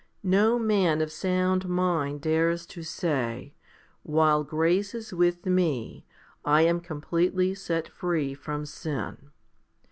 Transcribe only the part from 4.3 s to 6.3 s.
grace is with me,